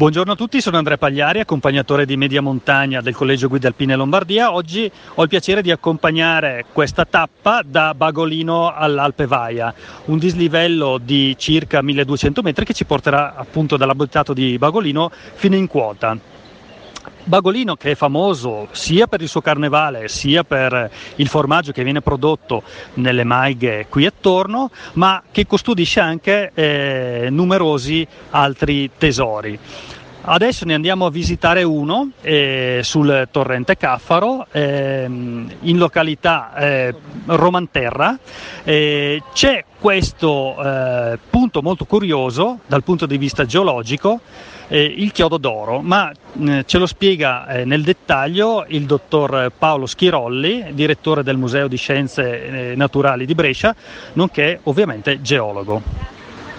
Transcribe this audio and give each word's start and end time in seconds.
Buongiorno 0.00 0.32
a 0.32 0.34
tutti, 0.34 0.62
sono 0.62 0.78
Andrea 0.78 0.96
Pagliari, 0.96 1.40
accompagnatore 1.40 2.06
di 2.06 2.16
media 2.16 2.40
montagna 2.40 3.02
del 3.02 3.14
Collegio 3.14 3.48
Guida 3.48 3.68
Alpine 3.68 3.96
Lombardia. 3.96 4.54
Oggi 4.54 4.90
ho 5.16 5.22
il 5.22 5.28
piacere 5.28 5.60
di 5.60 5.70
accompagnare 5.70 6.64
questa 6.72 7.04
tappa 7.04 7.60
da 7.62 7.92
Bagolino 7.92 8.72
all'Alpe 8.72 9.26
Vaia, 9.26 9.74
un 10.06 10.16
dislivello 10.16 10.96
di 10.96 11.36
circa 11.36 11.82
1200 11.82 12.40
metri 12.40 12.64
che 12.64 12.72
ci 12.72 12.86
porterà 12.86 13.34
appunto 13.36 13.76
dall'abitato 13.76 14.32
di 14.32 14.56
Bagolino 14.56 15.10
fino 15.34 15.54
in 15.54 15.66
quota. 15.66 16.16
Bagolino 17.24 17.76
che 17.76 17.92
è 17.92 17.94
famoso 17.94 18.68
sia 18.70 19.06
per 19.06 19.20
il 19.20 19.28
suo 19.28 19.40
carnevale 19.40 20.08
sia 20.08 20.42
per 20.42 20.90
il 21.16 21.28
formaggio 21.28 21.72
che 21.72 21.84
viene 21.84 22.00
prodotto 22.00 22.62
nelle 22.94 23.24
maighe 23.24 23.86
qui 23.88 24.06
attorno, 24.06 24.70
ma 24.94 25.22
che 25.30 25.46
custodisce 25.46 26.00
anche 26.00 26.50
eh, 26.54 27.28
numerosi 27.30 28.06
altri 28.30 28.90
tesori. 28.96 29.58
Adesso 30.22 30.66
ne 30.66 30.74
andiamo 30.74 31.06
a 31.06 31.10
visitare 31.10 31.62
uno 31.62 32.10
eh, 32.20 32.80
sul 32.82 33.26
torrente 33.30 33.78
Caffaro, 33.78 34.46
eh, 34.52 35.06
in 35.06 35.78
località 35.78 36.54
eh, 36.56 36.94
Romanterra. 37.24 38.18
Eh, 38.62 39.22
c'è 39.32 39.64
questo 39.78 40.62
eh, 40.62 41.18
punto 41.30 41.62
molto 41.62 41.86
curioso 41.86 42.58
dal 42.66 42.84
punto 42.84 43.06
di 43.06 43.16
vista 43.16 43.46
geologico 43.46 44.20
eh, 44.68 44.84
il 44.84 45.10
chiodo 45.10 45.38
d'oro, 45.38 45.80
ma 45.80 46.12
ce 46.64 46.78
lo 46.78 46.86
spiega 46.86 47.64
nel 47.64 47.82
dettaglio 47.82 48.66
il 48.68 48.84
dottor 48.84 49.50
Paolo 49.58 49.86
Schirolli, 49.86 50.66
direttore 50.74 51.24
del 51.24 51.38
Museo 51.38 51.66
di 51.66 51.76
Scienze 51.76 52.74
Naturali 52.76 53.26
di 53.26 53.34
Brescia, 53.34 53.74
nonché 54.12 54.60
ovviamente 54.64 55.22
geologo. 55.22 55.82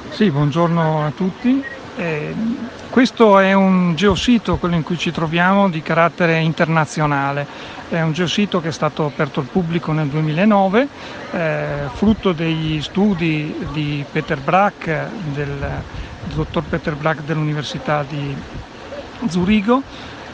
Sì, 0.09 0.29
buongiorno 0.29 1.05
a 1.05 1.11
tutti. 1.11 1.63
Eh, 1.97 2.33
questo 2.91 3.39
è 3.39 3.53
un 3.53 3.95
geosito, 3.95 4.57
quello 4.57 4.75
in 4.75 4.83
cui 4.83 4.97
ci 4.97 5.11
troviamo, 5.11 5.69
di 5.69 5.81
carattere 5.81 6.39
internazionale. 6.39 7.47
È 7.87 8.01
un 8.01 8.11
geosito 8.11 8.59
che 8.59 8.67
è 8.67 8.71
stato 8.71 9.05
aperto 9.05 9.39
al 9.39 9.45
pubblico 9.45 9.93
nel 9.93 10.07
2009, 10.07 10.87
eh, 11.31 11.65
frutto 11.93 12.33
degli 12.33 12.81
studi 12.81 13.55
di 13.71 14.03
Peter 14.11 14.37
Brack, 14.39 15.07
del, 15.33 15.47
del 15.47 16.35
dottor 16.35 16.63
Peter 16.63 16.93
Brack 16.95 17.21
dell'Università 17.23 18.03
di 18.07 18.35
Zurigo 19.29 19.81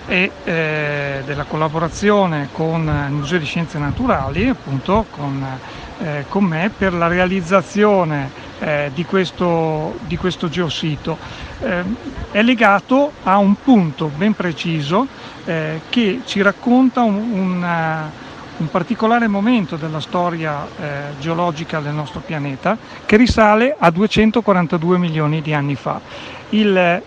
e 0.07 0.31
eh, 0.43 1.21
della 1.25 1.43
collaborazione 1.43 2.49
con 2.51 2.81
il 3.07 3.13
Museo 3.13 3.37
di 3.37 3.45
Scienze 3.45 3.77
Naturali, 3.77 4.49
appunto 4.49 5.05
con, 5.11 5.45
eh, 5.99 6.25
con 6.27 6.43
me, 6.43 6.71
per 6.75 6.93
la 6.93 7.07
realizzazione 7.07 8.46
eh, 8.59 8.91
di, 8.93 9.05
questo, 9.05 9.97
di, 10.05 10.17
questo, 10.17 10.49
geosito. 10.49 11.17
Eh, 11.59 11.83
è 12.31 12.41
legato 12.41 13.11
a 13.23 13.37
un 13.37 13.55
punto 13.61 14.09
ben 14.15 14.33
preciso 14.33 15.07
eh, 15.45 15.81
che 15.89 16.21
ci 16.25 16.41
racconta 16.41 17.01
un, 17.01 17.31
una, 17.31 18.11
un, 18.57 18.69
particolare 18.69 19.27
momento 19.27 19.75
della 19.75 19.99
storia 19.99 20.65
eh, 20.65 20.89
geologica 21.19 21.79
del 21.79 21.93
nostro 21.93 22.19
pianeta 22.19 22.77
che 23.05 23.17
risale 23.17 23.75
a 23.77 23.89
242 23.89 24.97
milioni 24.97 25.41
di 25.41 25.53
anni 25.53 25.75
fa. 25.75 25.99
Il, 26.49 27.01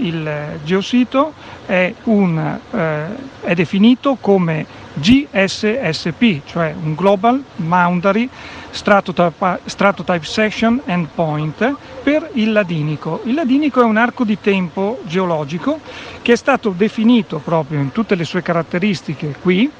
il 0.00 0.58
geosito 0.64 1.32
è, 1.66 1.92
un, 2.04 2.58
eh, 2.70 3.04
è, 3.42 3.54
definito 3.54 4.16
come 4.20 4.64
GSSP, 4.98 6.40
cioè 6.46 6.74
un 6.80 6.94
Global 6.94 7.42
Boundary 7.56 8.28
Stratotype, 8.70 10.20
Section 10.22 10.82
Endpoint 10.84 11.74
per 12.02 12.30
il 12.34 12.52
ladinico. 12.52 13.22
Il 13.24 13.34
ladinico 13.34 13.80
è 13.80 13.84
un 13.84 13.96
arco 13.96 14.24
di 14.24 14.38
tempo 14.40 15.00
geologico 15.04 15.80
che 16.22 16.32
è 16.32 16.36
stato 16.36 16.70
definito 16.70 17.38
proprio 17.38 17.80
in 17.80 17.92
tutte 17.92 18.14
le 18.14 18.24
sue 18.24 18.42
caratteristiche 18.42 19.34
qui, 19.40 19.70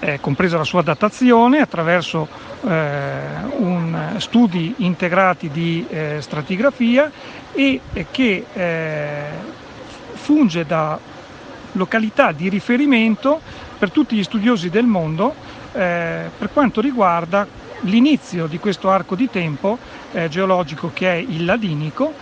eh, 0.00 0.20
compresa 0.20 0.56
la 0.56 0.64
sua 0.64 0.82
datazione 0.82 1.58
attraverso 1.58 2.28
eh, 2.66 3.10
un, 3.56 4.14
studi 4.18 4.74
integrati 4.78 5.48
di 5.50 5.84
eh, 5.88 6.18
stratigrafia 6.20 7.10
e 7.52 7.80
che 8.10 8.44
eh, 8.52 9.22
funge 10.12 10.64
da 10.66 10.98
località 11.72 12.32
di 12.32 12.48
riferimento 12.48 13.40
per 13.78 13.90
tutti 13.90 14.16
gli 14.16 14.24
studiosi 14.24 14.70
del 14.70 14.86
mondo 14.86 15.34
eh, 15.72 16.30
per 16.36 16.50
quanto 16.52 16.80
riguarda 16.80 17.46
l'inizio 17.82 18.46
di 18.46 18.58
questo 18.58 18.90
arco 18.90 19.14
di 19.14 19.30
tempo 19.30 19.78
eh, 20.12 20.28
geologico 20.28 20.90
che 20.92 21.12
è 21.12 21.16
il 21.16 21.44
ladinico 21.44 22.12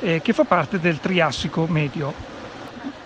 eh, 0.00 0.20
che 0.22 0.32
fa 0.32 0.44
parte 0.44 0.78
del 0.78 1.00
Triassico 1.00 1.66
medio. 1.66 2.36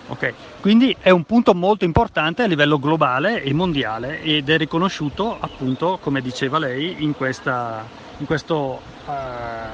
Ok, 0.07 0.33
quindi 0.59 0.95
è 0.99 1.09
un 1.09 1.23
punto 1.23 1.55
molto 1.55 1.85
importante 1.85 2.43
a 2.43 2.45
livello 2.45 2.77
globale 2.77 3.41
e 3.41 3.53
mondiale 3.53 4.21
ed 4.21 4.49
è 4.49 4.57
riconosciuto 4.57 5.37
appunto, 5.39 5.97
come 6.01 6.21
diceva 6.21 6.59
lei, 6.59 6.97
in, 6.99 7.15
questa, 7.15 7.85
in 8.17 8.25
questo, 8.25 8.81
uh, 9.05 9.11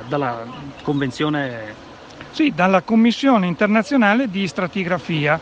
dalla 0.08 0.46
convenzione... 0.84 1.88
Sì, 2.32 2.54
dalla 2.56 2.82
Commissione 2.82 3.48
internazionale 3.48 4.30
di 4.30 4.48
stratigrafia. 4.48 5.40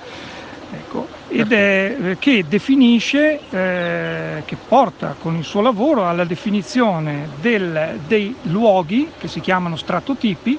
Ecco, 0.72 1.07
ed 1.38 1.52
è 1.52 1.96
eh, 2.00 2.18
che 2.18 2.46
definisce, 2.48 3.40
eh, 3.52 4.42
che 4.44 4.58
porta 4.68 5.16
con 5.20 5.36
il 5.36 5.44
suo 5.44 5.62
lavoro 5.62 6.08
alla 6.08 6.24
definizione 6.24 7.30
del, 7.40 8.00
dei 8.08 8.36
luoghi 8.44 9.12
che 9.20 9.28
si 9.28 9.40
chiamano 9.40 9.76
stratotipi 9.76 10.58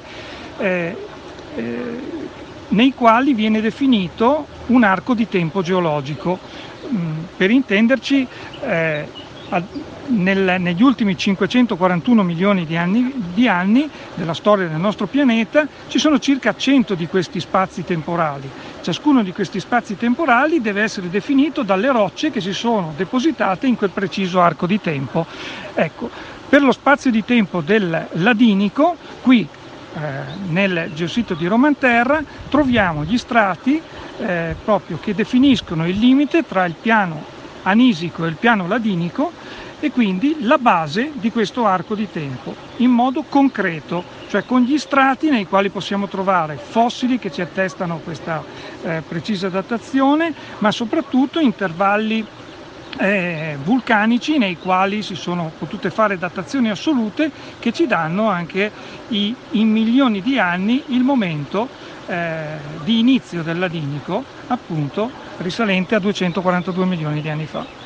eh, 0.59 0.97
eh, 1.57 1.83
nei 2.69 2.95
quali 2.95 3.35
viene 3.35 3.61
definito 3.61 4.47
un 4.67 4.85
arco 4.85 5.15
di 5.15 5.29
tempo 5.29 5.63
geologico. 5.63 6.39
Mm, 6.87 7.25
per 7.37 7.51
intenderci, 7.51 8.27
eh, 8.61 9.09
nel, 10.07 10.57
negli 10.61 10.83
ultimi 10.83 11.17
541 11.17 12.23
milioni 12.23 12.65
di 12.65 12.77
anni, 12.77 13.13
di 13.35 13.49
anni, 13.49 13.89
della 14.15 14.35
storia 14.35 14.69
del 14.69 14.79
nostro 14.79 15.07
pianeta 15.07 15.67
ci 15.89 15.99
sono 15.99 16.19
circa 16.19 16.55
100 16.55 16.95
di 16.95 17.09
questi 17.09 17.41
spazi 17.41 17.85
temporali. 17.85 18.49
Ciascuno 18.89 19.23
di 19.23 19.35
questi 19.35 19.61
spazi 19.61 19.99
temporali 19.99 20.63
deve 20.63 20.81
essere 20.81 21.11
definito 21.11 21.63
dalle 21.63 21.93
rocce 21.93 22.31
che 22.31 22.41
si 22.41 22.55
sono 22.55 22.95
depositate 22.97 23.67
in 23.67 23.77
quel 23.77 23.91
preciso 23.91 24.41
arco 24.41 24.67
di 24.67 24.81
tempo. 24.81 25.27
Ecco, 25.75 26.09
per 26.49 26.63
lo 26.63 26.73
spazio 26.73 27.11
di 27.11 27.23
tempo 27.23 27.61
del 27.61 28.09
ladinico, 28.13 28.97
qui 29.21 29.47
eh, 29.95 29.99
nel 30.49 30.91
geosito 30.95 31.35
di 31.35 31.47
Romanterra 31.47 32.23
troviamo 32.49 33.05
gli 33.05 33.19
strati 33.19 33.79
eh, 34.21 34.57
proprio 34.65 34.99
che 34.99 35.15
definiscono 35.15 35.87
il 35.87 35.99
limite 35.99 36.47
tra 36.47 36.65
il 36.65 36.75
piano 36.81 37.23
anisico 37.65 38.25
e 38.25 38.29
il 38.29 38.37
piano 38.37 38.67
ladinico 38.67 39.33
e 39.81 39.91
quindi 39.93 40.39
la 40.41 40.59
base 40.59 41.13
di 41.15 41.31
questo 41.31 41.65
arco 41.65 41.95
di 41.95 42.11
tempo 42.11 42.55
in 42.77 42.91
modo 42.91 43.25
concreto, 43.29 44.03
cioè 44.29 44.45
con 44.45 44.63
gli 44.63 44.79
strati 44.79 45.31
nei 45.31 45.47
quali 45.47 45.71
possiamo 45.71 46.09
trovare 46.09 46.57
fossili 46.57 47.19
che 47.19 47.31
ci 47.31 47.41
attestano 47.41 48.01
questa 48.03 48.43
eh, 48.83 49.03
precisa 49.07 49.49
datazione, 49.49 50.35
ma 50.59 50.71
soprattutto 50.73 51.39
intervalli 51.39 52.27
eh, 52.99 53.57
vulcanici 53.63 54.39
nei 54.39 54.57
quali 54.57 55.03
si 55.03 55.15
sono 55.15 55.53
potute 55.57 55.91
fare 55.91 56.19
datazioni 56.19 56.71
assolute 56.71 57.31
che 57.59 57.73
ci 57.73 57.87
danno 57.87 58.29
anche 58.29 58.71
i, 59.09 59.35
in 59.53 59.71
milioni 59.71 60.23
di 60.23 60.39
anni 60.39 60.83
il 60.89 61.03
momento 61.03 61.69
eh, 62.07 62.57
di 62.83 62.99
inizio 62.99 63.43
del 63.43 63.59
ladinico, 63.59 64.25
appunto 64.49 65.11
risalente 65.39 65.95
a 65.95 66.01
242 66.01 66.85
milioni 66.87 67.21
di 67.21 67.29
anni 67.29 67.47
fa. 67.47 67.78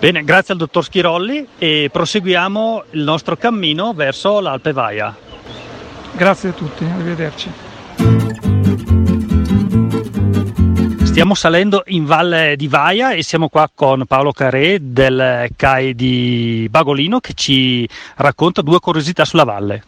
Bene, 0.00 0.22
grazie 0.22 0.52
al 0.52 0.60
dottor 0.60 0.84
Schirolli 0.84 1.44
e 1.58 1.88
proseguiamo 1.90 2.84
il 2.90 3.02
nostro 3.02 3.36
cammino 3.36 3.92
verso 3.94 4.38
l'Alpe 4.38 4.72
Vaia. 4.72 5.12
Grazie 6.12 6.50
a 6.50 6.52
tutti, 6.52 6.84
arrivederci. 6.84 7.50
Stiamo 11.02 11.34
salendo 11.34 11.82
in 11.86 12.04
Valle 12.04 12.54
di 12.56 12.68
Vaia 12.68 13.10
e 13.10 13.24
siamo 13.24 13.48
qua 13.48 13.68
con 13.74 14.04
Paolo 14.06 14.30
Carré 14.30 14.78
del 14.80 15.48
CAI 15.56 15.96
di 15.96 16.68
Bagolino 16.70 17.18
che 17.18 17.32
ci 17.34 17.88
racconta 18.18 18.62
due 18.62 18.78
curiosità 18.78 19.24
sulla 19.24 19.42
valle. 19.42 19.82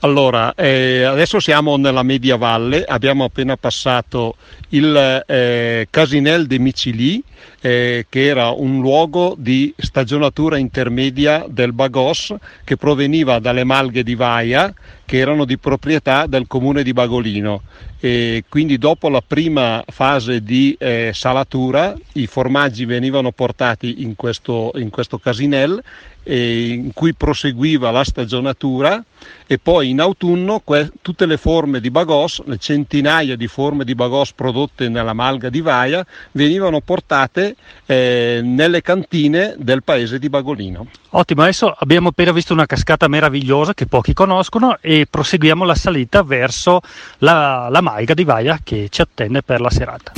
Allora, 0.00 0.54
eh, 0.54 1.04
adesso 1.04 1.40
siamo 1.40 1.78
nella 1.78 2.02
Media 2.02 2.36
Valle, 2.36 2.84
abbiamo 2.84 3.24
appena 3.24 3.56
passato 3.56 4.36
il 4.70 5.24
eh, 5.26 5.88
Casinel 5.88 6.46
de 6.46 6.58
Micili, 6.58 7.22
eh, 7.62 8.04
che 8.08 8.26
era 8.26 8.50
un 8.50 8.80
luogo 8.80 9.34
di 9.38 9.72
stagionatura 9.74 10.58
intermedia 10.58 11.46
del 11.48 11.72
Bagos 11.72 12.34
che 12.62 12.76
proveniva 12.76 13.38
dalle 13.38 13.64
malghe 13.64 14.02
di 14.02 14.14
Vaia, 14.14 14.72
che 15.06 15.16
erano 15.16 15.46
di 15.46 15.56
proprietà 15.56 16.26
del 16.26 16.46
comune 16.46 16.82
di 16.82 16.92
Bagolino. 16.92 17.62
E 17.98 18.44
quindi 18.48 18.76
dopo 18.76 19.08
la 19.08 19.22
prima 19.26 19.82
fase 19.86 20.42
di 20.42 20.76
eh, 20.78 21.12
salatura 21.14 21.96
i 22.12 22.26
formaggi 22.26 22.84
venivano 22.84 23.32
portati 23.32 24.02
in 24.02 24.16
questo, 24.16 24.72
in 24.74 24.90
questo 24.90 25.18
casinel 25.18 25.82
in 26.28 26.90
cui 26.92 27.14
proseguiva 27.14 27.90
la 27.90 28.02
stagionatura 28.02 29.02
e 29.46 29.58
poi 29.58 29.90
in 29.90 30.00
autunno 30.00 30.60
que- 30.64 30.90
tutte 31.00 31.24
le 31.24 31.36
forme 31.36 31.80
di 31.80 31.90
bagos, 31.90 32.42
le 32.46 32.58
centinaia 32.58 33.36
di 33.36 33.46
forme 33.46 33.84
di 33.84 33.94
bagos 33.94 34.32
prodotte 34.32 34.88
nella 34.88 35.12
malga 35.12 35.48
di 35.48 35.60
Vaia, 35.60 36.04
venivano 36.32 36.80
portate 36.80 37.54
eh, 37.86 38.40
nelle 38.42 38.82
cantine 38.82 39.54
del 39.56 39.84
paese 39.84 40.18
di 40.18 40.28
Bagolino. 40.28 40.88
Ottimo, 41.10 41.42
adesso 41.42 41.74
abbiamo 41.78 42.08
appena 42.08 42.32
visto 42.32 42.52
una 42.52 42.66
cascata 42.66 43.06
meravigliosa 43.08 43.72
che 43.72 43.86
pochi 43.86 44.12
conoscono 44.12 44.78
e 44.80 44.95
proseguiamo 45.04 45.64
la 45.64 45.74
salita 45.74 46.22
verso 46.22 46.80
la, 47.18 47.68
la 47.70 47.82
malga 47.82 48.14
di 48.14 48.24
Vaia 48.24 48.60
che 48.64 48.86
ci 48.88 49.02
attende 49.02 49.42
per 49.42 49.60
la 49.60 49.70
serata. 49.70 50.12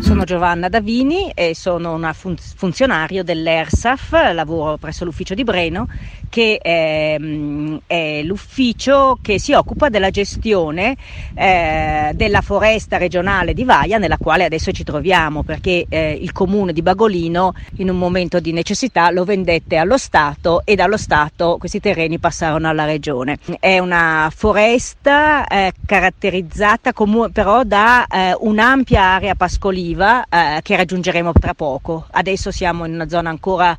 Sono 0.00 0.24
Giovanna 0.24 0.68
Davini 0.68 1.32
e 1.32 1.54
sono 1.54 1.92
una 1.92 2.12
fun- 2.12 2.36
funzionario 2.36 3.22
dell'ERSAF, 3.22 4.32
lavoro 4.32 4.78
presso 4.78 5.04
l'ufficio 5.04 5.34
di 5.34 5.44
Breno, 5.44 5.88
che 6.34 6.58
è, 6.58 7.14
mm, 7.16 7.76
è 7.86 8.22
l'ufficio 8.24 9.16
che 9.22 9.38
si 9.38 9.52
occupa 9.52 9.88
della 9.88 10.10
gestione 10.10 10.96
eh, 11.32 12.10
della 12.12 12.40
foresta 12.40 12.96
regionale 12.96 13.54
di 13.54 13.62
Vaia, 13.62 13.98
nella 13.98 14.16
quale 14.16 14.42
adesso 14.42 14.72
ci 14.72 14.82
troviamo, 14.82 15.44
perché 15.44 15.86
eh, 15.88 16.18
il 16.20 16.32
comune 16.32 16.72
di 16.72 16.82
Bagolino 16.82 17.54
in 17.76 17.88
un 17.88 17.96
momento 17.98 18.40
di 18.40 18.50
necessità 18.50 19.12
lo 19.12 19.22
vendette 19.22 19.76
allo 19.76 19.96
Stato 19.96 20.62
e 20.64 20.74
dallo 20.74 20.96
Stato 20.96 21.54
questi 21.56 21.78
terreni 21.78 22.18
passarono 22.18 22.68
alla 22.68 22.84
regione. 22.84 23.38
È 23.60 23.78
una 23.78 24.28
foresta 24.34 25.46
eh, 25.46 25.72
caratterizzata 25.86 26.92
comu- 26.92 27.30
però 27.30 27.62
da 27.62 28.06
eh, 28.06 28.34
un'ampia 28.40 29.02
area 29.02 29.36
pascoliva 29.36 30.24
eh, 30.28 30.58
che 30.62 30.74
raggiungeremo 30.74 31.32
tra 31.32 31.54
poco. 31.54 32.08
Adesso 32.10 32.50
siamo 32.50 32.86
in 32.86 32.94
una 32.94 33.08
zona 33.08 33.30
ancora 33.30 33.76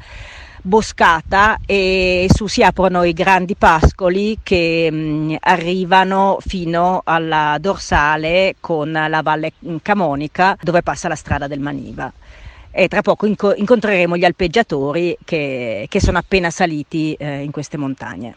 boscata 0.66 1.60
e 1.64 2.28
su 2.34 2.48
si 2.48 2.64
aprono 2.64 3.04
i 3.04 3.14
grandi 3.14 3.56
pascoli 3.56 4.40
che 4.42 4.90
mh, 4.92 4.96
mm, 4.96 5.36
arrivano 5.42 6.38
fino 6.40 7.02
alla 7.04 7.58
dorsale 7.60 8.56
con 8.60 8.92
la 8.92 9.22
valle 9.22 9.54
Camonica 9.84 10.58
dove 10.60 10.82
passa 10.82 11.08
la 11.08 11.16
strada 11.16 11.46
del 11.48 11.60
Maniva 11.60 12.12
e 12.72 12.88
tra 12.88 13.02
poco 13.02 13.28
inco- 13.28 13.54
incontreremo 13.54 14.18
gli 14.18 14.26
alpeggiatori 14.26 15.16
che, 15.24 15.86
che 15.88 16.02
sono 16.02 16.18
appena 16.18 16.50
saliti 16.50 17.14
eh, 17.14 17.44
in 17.44 17.52
queste 17.52 17.78
montagne. 17.78 18.36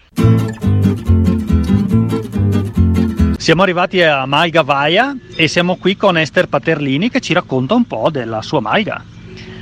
Siamo 3.39 3.63
arrivati 3.63 4.03
a 4.03 4.27
Malga 4.27 4.63
Vaia 4.63 5.17
e 5.35 5.49
siamo 5.49 5.77
qui 5.77 5.97
con 5.97 6.19
Esther 6.19 6.49
Paterlini 6.49 7.09
che 7.09 7.21
ci 7.21 7.33
racconta 7.33 7.75
un 7.75 7.87
po' 7.87 8.11
della 8.11 8.43
sua 8.43 8.61
malga. 8.61 9.03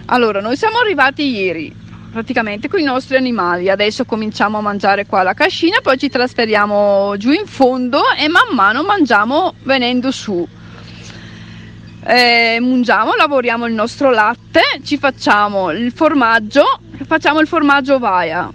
Allora, 0.06 0.40
noi 0.40 0.56
siamo 0.56 0.78
arrivati 0.78 1.30
ieri 1.30 1.84
praticamente 2.16 2.66
con 2.68 2.80
i 2.80 2.82
nostri 2.82 3.14
animali, 3.14 3.68
adesso 3.68 4.06
cominciamo 4.06 4.56
a 4.56 4.62
mangiare 4.62 5.04
qua 5.04 5.22
la 5.22 5.34
cascina, 5.34 5.80
poi 5.82 5.98
ci 5.98 6.08
trasferiamo 6.08 7.14
giù 7.18 7.30
in 7.30 7.44
fondo 7.44 8.00
e 8.18 8.26
man 8.28 8.54
mano 8.54 8.82
mangiamo 8.82 9.52
venendo 9.64 10.10
su. 10.10 10.48
Eh, 12.06 12.56
mungiamo, 12.58 13.14
lavoriamo 13.14 13.66
il 13.66 13.74
nostro 13.74 14.10
latte, 14.10 14.62
ci 14.82 14.96
facciamo 14.96 15.70
il 15.72 15.92
formaggio, 15.92 16.64
facciamo 17.06 17.40
il 17.40 17.46
formaggio 17.46 17.98
Vaia 17.98 18.50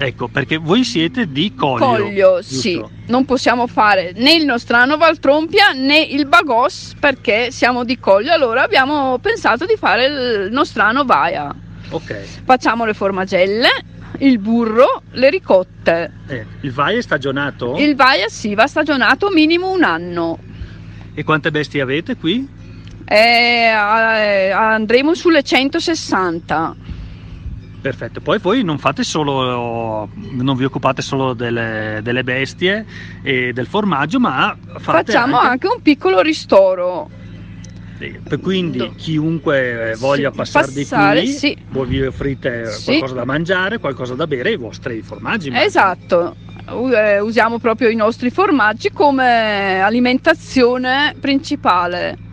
Ecco, 0.00 0.28
perché 0.28 0.58
voi 0.58 0.84
siete 0.84 1.32
di 1.32 1.52
Coglio. 1.54 1.84
Coglio, 1.84 2.40
giusto? 2.40 2.54
sì. 2.54 2.84
Non 3.06 3.24
possiamo 3.24 3.66
fare 3.66 4.12
né 4.14 4.34
il 4.34 4.44
Nostrano 4.44 4.96
Valtrompia 4.96 5.72
né 5.72 5.98
il 5.98 6.26
Bagos 6.26 6.94
perché 7.00 7.50
siamo 7.50 7.82
di 7.82 7.98
Coglio, 7.98 8.32
allora 8.32 8.62
abbiamo 8.62 9.18
pensato 9.18 9.66
di 9.66 9.74
fare 9.76 10.04
il 10.04 10.52
Nostrano 10.52 11.04
Vaia. 11.04 11.52
Ok. 11.90 12.42
Facciamo 12.44 12.84
le 12.84 12.94
formagelle, 12.94 13.68
il 14.18 14.38
burro, 14.38 15.02
le 15.12 15.30
ricotte. 15.30 16.12
Eh, 16.26 16.44
il 16.60 16.72
Vaia 16.72 16.98
è 16.98 17.02
stagionato? 17.02 17.76
Il 17.76 17.96
Vaia 17.96 18.28
sì, 18.28 18.54
va 18.54 18.66
stagionato 18.66 19.30
minimo 19.30 19.70
un 19.70 19.82
anno. 19.82 20.38
E 21.14 21.24
quante 21.24 21.50
bestie 21.50 21.80
avete 21.80 22.16
qui? 22.16 22.48
Eh, 23.04 23.16
eh, 23.16 24.50
andremo 24.50 25.14
sulle 25.14 25.42
160. 25.42 26.76
Perfetto, 27.80 28.20
poi 28.20 28.38
voi 28.38 28.64
non 28.64 28.78
fate 28.78 29.04
solo, 29.04 30.10
non 30.14 30.56
vi 30.56 30.64
occupate 30.64 31.00
solo 31.00 31.32
delle, 31.32 32.00
delle 32.02 32.24
bestie 32.24 32.84
e 33.22 33.52
del 33.52 33.66
formaggio, 33.66 34.18
ma 34.18 34.56
facciamo 34.78 35.38
anche... 35.38 35.48
anche 35.48 35.66
un 35.68 35.80
piccolo 35.80 36.20
ristoro. 36.20 37.08
Quindi 38.40 38.92
chiunque 38.96 39.94
voglia 39.98 40.30
passare, 40.30 40.66
passare 40.72 41.20
di 41.20 41.26
qui, 41.26 41.32
sì. 41.32 41.56
voi 41.70 41.86
vi 41.86 42.02
offrite 42.02 42.70
sì. 42.70 42.84
qualcosa 42.84 43.14
da 43.14 43.24
mangiare, 43.24 43.78
qualcosa 43.78 44.14
da 44.14 44.26
bere, 44.26 44.52
i 44.52 44.56
vostri 44.56 45.02
formaggi. 45.02 45.50
Esatto, 45.52 46.36
eh, 46.94 47.20
usiamo 47.20 47.58
proprio 47.58 47.88
i 47.88 47.96
nostri 47.96 48.30
formaggi 48.30 48.90
come 48.92 49.80
alimentazione 49.80 51.14
principale. 51.18 52.26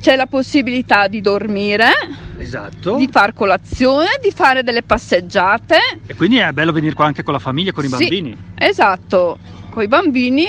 C'è 0.00 0.16
la 0.16 0.26
possibilità 0.26 1.08
di 1.08 1.22
dormire 1.22 1.90
Esatto. 2.38 2.96
Di 2.96 3.08
far 3.10 3.32
colazione, 3.32 4.18
di 4.20 4.30
fare 4.30 4.62
delle 4.62 4.82
passeggiate. 4.82 5.78
E 6.06 6.14
quindi 6.14 6.36
è 6.36 6.50
bello 6.52 6.72
venire 6.72 6.94
qua 6.94 7.06
anche 7.06 7.22
con 7.22 7.32
la 7.32 7.38
famiglia, 7.38 7.72
con 7.72 7.84
i 7.84 7.88
sì, 7.88 7.96
bambini. 7.96 8.36
Esatto, 8.56 9.38
con 9.70 9.82
i 9.82 9.88
bambini 9.88 10.44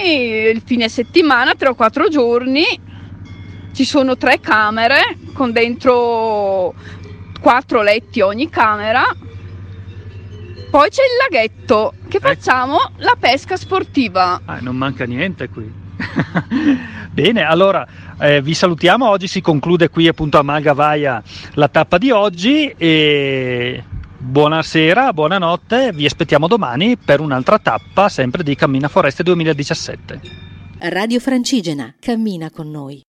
il 0.50 0.62
fine 0.66 0.90
settimana, 0.90 1.54
tre 1.56 1.69
o 1.69 1.75
quattro 1.75 2.07
giorni. 2.07 2.63
Ci 3.75 3.83
sono 3.83 4.16
tre 4.16 4.39
camere 4.39 5.18
con 5.33 5.51
dentro 5.51 6.74
quattro 7.42 7.81
letti 7.81 8.22
ogni 8.22 8.50
camera. 8.50 9.04
Poi 10.72 10.89
c'è 10.89 11.01
il 11.01 11.18
laghetto 11.30 11.94
che 12.07 12.16
ecco. 12.16 12.25
facciamo 12.25 12.77
la 13.00 13.18
pesca 13.19 13.57
sportiva. 13.57 14.39
Ah, 14.45 14.60
non 14.62 14.77
manca 14.77 15.04
niente 15.04 15.50
qui. 15.50 15.69
Bene, 17.11 17.44
allora 17.44 17.85
eh, 18.18 18.42
vi 18.42 18.54
salutiamo. 18.54 19.09
Oggi 19.09 19.28
si 19.28 19.42
conclude 19.42 19.90
qui 19.90 20.07
appunto 20.07 20.38
a 20.38 20.42
Magavaia 20.42 21.21
la 21.56 21.68
tappa 21.68 21.97
di 21.97 22.11
oggi 22.11 22.73
e 22.78 23.83
buonasera, 24.18 25.11
buonanotte. 25.11 25.92
Vi 25.92 26.06
aspettiamo 26.06 26.47
domani 26.47 26.95
per 26.95 27.19
un'altra 27.19 27.59
tappa 27.59 28.07
sempre 28.07 28.42
di 28.42 28.56
Cammina 28.56 28.88
Foreste 28.88 29.21
2017. 29.21 30.21
Radio 30.80 31.19
Francigena, 31.19 31.94
cammina 32.00 32.50
con 32.50 32.71
noi. 32.71 33.02